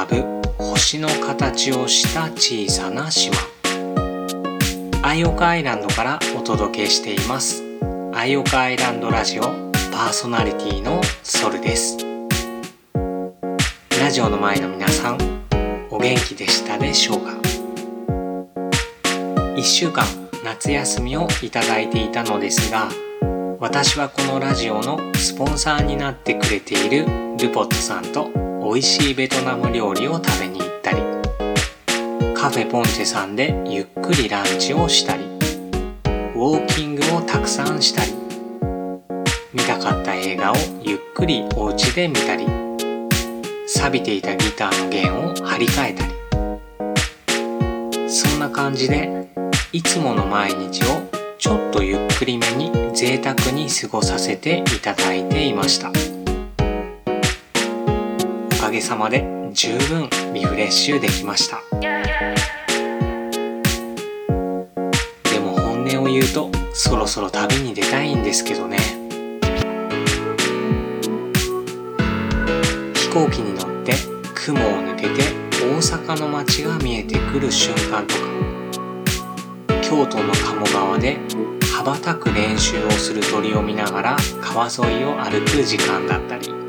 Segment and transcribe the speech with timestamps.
[0.00, 0.24] かぶ
[0.56, 3.36] 星の形をした小さな島。
[5.02, 7.62] アイオカアイランドからお届けしています。
[8.14, 11.98] アイオカアイランドラジオパーソナリティのソルです。
[14.00, 15.18] ラジオの前の皆さん
[15.90, 17.32] お元気でしたでしょうか
[19.54, 20.06] ？1週間
[20.42, 22.88] 夏休みをいただいていたのですが
[23.58, 27.04] 私はこのラジオのスポンサーになってくれている
[27.38, 31.02] ルポットさんと美味しいベトナム料理を食べに行ったり
[32.34, 38.12] カフェポンチェさんでゆっくりランチをしたりウォーキングをたくさんしたり
[39.52, 42.46] 見たかった映画をゆっくりお家で見たり
[43.66, 46.20] 錆びていたギターの弦を張り替えたり。
[48.10, 49.28] そんな感じで
[49.72, 50.86] いつもの毎日を
[51.38, 56.19] ちょっとゆっくりめに贅沢に過ごさせていただいていました。
[58.70, 61.60] かげさまで十分リフレッシュできました。
[65.28, 68.78] でも本音を言うとそろそろ旅に出たいんですけどね。
[72.94, 73.94] 飛行機に乗って
[74.36, 75.22] 雲を抜けて
[75.60, 78.20] 大阪の街が見えてくる瞬間とか
[79.82, 81.18] 京都の鴨川で
[81.74, 86.59] 羽ばたく練習をする鳥を見ながら川沿いを歩く時間だったり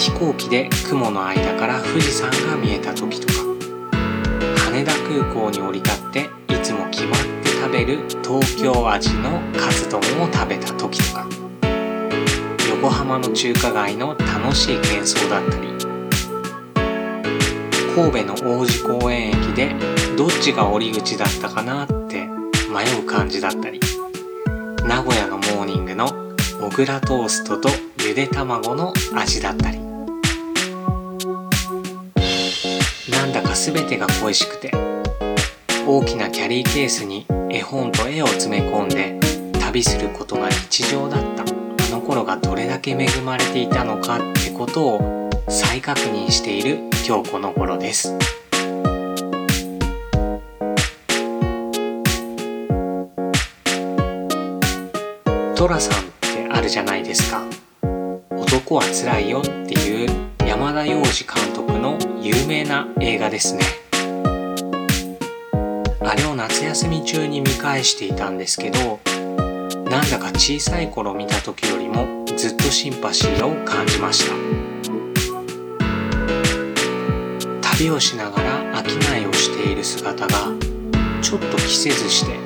[0.00, 3.34] 飛行機で雲の間から富士山が見えた時とか。
[4.64, 11.26] 羽田空港に降り立っていつも決まって食べる東京味のカツ丼を食べた時とか。
[12.70, 15.68] 横浜の中華街の楽しい喧騒だったり。
[17.94, 19.74] 神戸の王子公園駅で
[20.16, 22.26] どっちが降り口だったかなって
[22.72, 23.78] 迷う感じだったり。
[24.88, 26.06] 名古屋のモーニングの
[26.58, 27.68] 小倉トーストと
[28.02, 29.89] ゆで卵の味だったり。
[33.20, 34.70] なんだか全てが恋しくて
[35.86, 39.20] 大きなキャリーケースに絵本と絵を詰め込んで
[39.60, 41.46] 旅することが日常だったあ
[41.90, 48.16] の頃がどれだけ恵まれていたのかってことを再確認している今日この頃です。
[55.54, 57.44] トラさんってあるじゃないですか。
[58.30, 63.62] 男はつらいよっていう山田洋次監督の有名な映画ですね。
[66.00, 68.98] あれを夏休み中に見返していたんですけど、
[69.88, 74.34] なんだか小さい頃見た時よりもずっとシンパシーを感じました。
[77.76, 80.32] 旅をしながら商いをしている姿が
[81.22, 82.36] ちょっと着せずして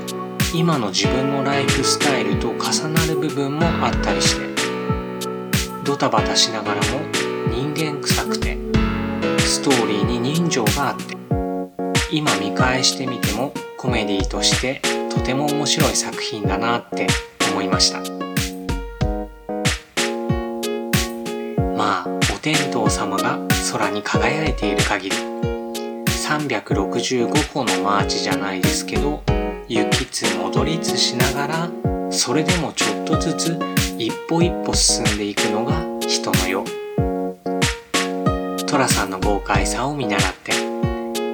[0.55, 4.47] 今の自分のライフスタイルと重なる部分もあったりして
[5.85, 7.14] ドタバタしながらも
[7.75, 8.57] 間臭くて
[9.39, 11.17] ストーリーに人情があって
[12.13, 14.81] 今見返してみてもコメディとして
[15.11, 17.09] とても面白い作品だなって
[17.51, 17.99] 思いました。
[21.77, 23.41] まあお天道様が
[23.73, 29.25] 空に輝いている限り365歩のマーチじゃないですけど
[29.69, 31.69] 行きつ戻りつしながら
[32.11, 33.59] それでもちょっとずつ
[33.99, 36.84] 一歩一歩進んでいくのが人の世。
[38.75, 40.51] 寅さんの豪快さを見習って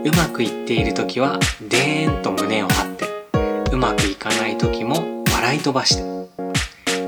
[0.04, 1.38] うまくいっている時は
[1.70, 6.02] でーんと胸を張ってうまくいかない時も笑い飛ばして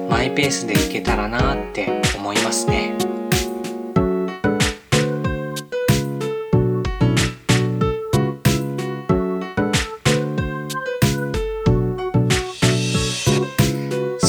[0.08, 2.96] マイペースでいけたらなーって思いますね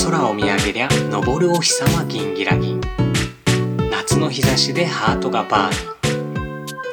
[0.03, 0.73] 空を見上げ。
[0.73, 2.81] りゃ昇るお日様ギンギラギン
[3.89, 5.92] 夏の日差しでハートがバーに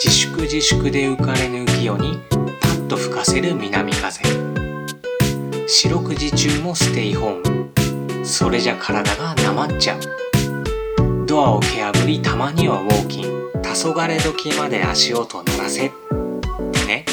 [0.03, 2.19] 自粛自粛で浮かれぬ浮世に
[2.59, 4.23] パッと吹かせる南風。
[5.69, 8.25] 四六時中もステイホーム。
[8.25, 11.27] それじゃ体がなまっちゃう。
[11.27, 13.25] ドアを蹴破りたまにはウォーキン
[13.63, 15.89] 黄昏時まで足音鳴らせ。
[15.89, 15.91] っ
[16.73, 17.05] てね。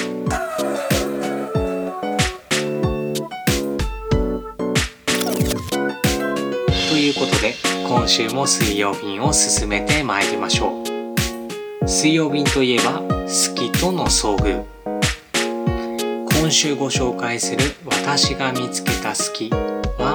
[6.90, 7.54] ということで
[7.86, 10.97] 今週も水曜便を進めてまいりましょう。
[11.90, 14.62] 水曜便といえば好きとの遭遇。
[16.38, 20.14] 今週ご紹介する私が見つけた好きは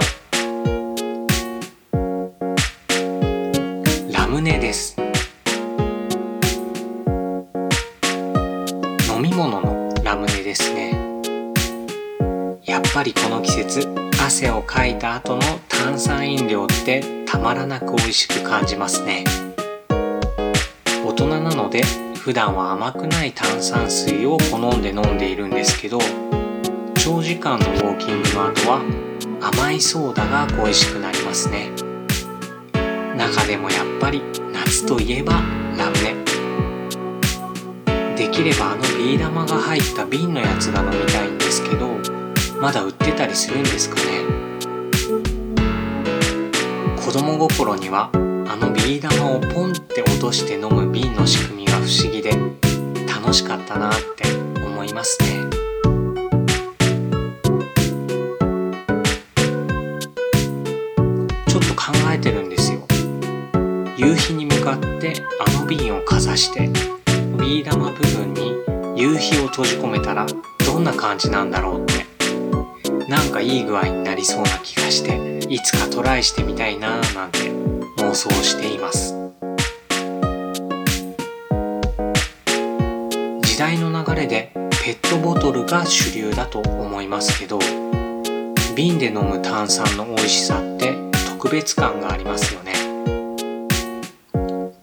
[4.12, 4.98] ラムネです。
[9.10, 10.92] 飲み物のラムネですね。
[12.64, 13.88] やっぱりこの季節
[14.22, 19.24] 汗をかいた後の炭酸飲料ってたまらなく美味しく感じますね。
[21.26, 21.82] 人なので
[22.18, 25.98] 普段は甘くない炭酸水を好んで飲んでいるんですけど
[26.96, 28.82] 長時間のウォーキングの後は
[29.40, 31.70] 甘いソーダが恋しくなりますね。
[33.16, 34.22] 中でもやっぱり
[34.52, 35.34] 夏といえば
[35.76, 36.14] ラムネ。
[38.16, 41.88] できればあのビー玉が入った瓶のやつが飲みたいんですけど
[42.60, 44.02] まだ売ってたりするんですかね。
[47.04, 48.10] 子供心には
[48.84, 52.32] ビー玉をポンって落として飲む瓶の仕組みが不思議で
[53.06, 54.24] 楽しかったなって
[54.60, 55.28] 思いますね。
[61.46, 62.84] ちょっと考えてるんですよ。
[63.96, 65.14] 夕日に向かって
[65.46, 66.68] あの瓶をかざして
[67.38, 68.52] ビー玉部分に
[69.00, 70.26] 夕日を閉じ込めたら
[70.66, 72.04] どんな感じなんだろうって
[73.08, 77.71] なんかいい具合になりそうな気がしていつかトライしてみたいなーなんて
[78.12, 79.14] 妄想しています。
[83.40, 84.52] 時代の流れで
[84.84, 87.58] ペットボトルが主流だと思いますけど
[88.76, 90.94] 瓶で飲む炭酸の美味しさって
[91.26, 92.72] 特別感がありますよね。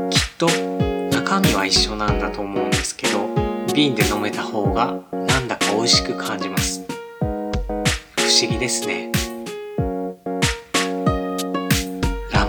[0.10, 0.48] きっと
[1.12, 3.28] 中身は一緒なんだと思うんですけど
[3.76, 6.84] 瓶で飲めた方がなんだか美味しく感じます。
[7.20, 9.19] 不思議ですね。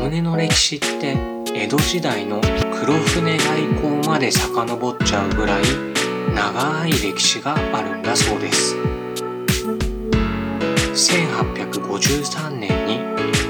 [0.01, 1.15] 船の歴史って
[1.55, 2.41] 江戸時代の
[2.73, 5.63] 黒船来航まで遡っちゃうぐらい
[6.35, 8.77] 長い歴史があるんだそうです。
[10.95, 12.99] 1853年に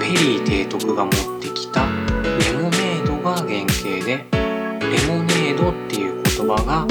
[0.00, 6.85] ペリー提督が持ってきたレモネードが原型でレモネードっていう言葉が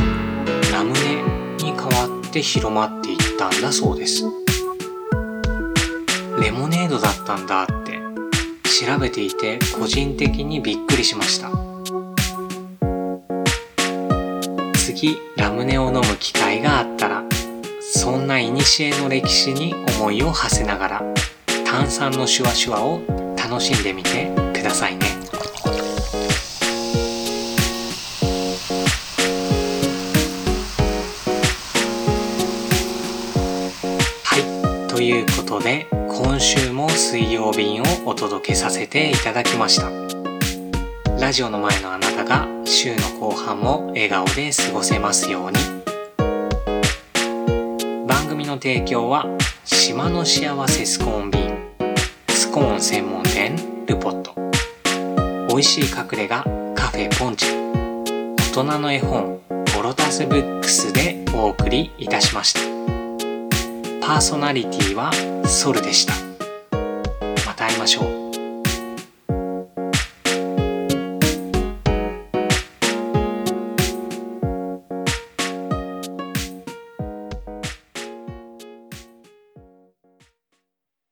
[0.72, 1.22] ラムネ
[1.58, 4.24] に変わって広まっていったんだそうです。
[6.42, 7.79] レモネードだったんだ
[8.80, 11.50] 調べていて個人的にびっくりしました。
[14.74, 17.24] 次ラムネを飲む機会があったら
[17.82, 18.54] そんな古
[19.02, 21.04] の歴史に思いを馳せながら
[21.66, 23.02] 炭酸のシュワシュワを
[23.36, 25.06] 楽しんでみてくださいね。
[34.24, 39.90] はいということで今週も水曜便をお届けさせていただきました。
[41.20, 45.58] ラジオの前のあなたが週の後半も笑顔で過ごせますように。
[48.08, 49.26] 番組の提供は
[49.64, 51.58] 島の幸せスコーン便
[52.30, 54.34] スコーン専門店ルポット。
[55.48, 56.44] 美味しい隠れ家
[56.76, 57.46] カフェポンチ。
[58.52, 59.40] 大人の絵本
[59.76, 62.99] ボロタスブックスでお送りいたしました。
[64.02, 65.12] パーソナリティは
[65.46, 66.14] ソルでした。
[67.46, 68.19] また会いましょう。